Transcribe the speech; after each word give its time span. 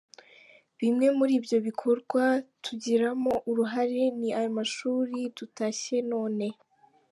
Bimwe 0.79 1.07
muri 1.17 1.33
ibyo 1.39 1.57
bikorwa 1.67 2.23
tugiramo 2.63 3.33
uruhare 3.49 4.01
ni 4.19 4.29
aya 4.37 4.51
mashuri 4.57 5.19
dutashye 5.37 5.97
none. 6.11 6.45